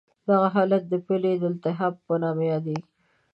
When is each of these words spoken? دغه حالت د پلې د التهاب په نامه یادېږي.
دغه 0.29 0.47
حالت 0.55 0.83
د 0.89 0.93
پلې 1.07 1.31
د 1.37 1.43
التهاب 1.51 1.93
په 2.05 2.13
نامه 2.23 2.45
یادېږي. 2.53 2.85